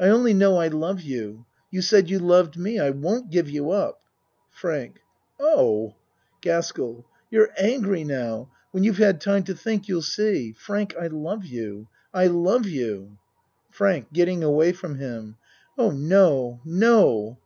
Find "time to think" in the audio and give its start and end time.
9.20-9.86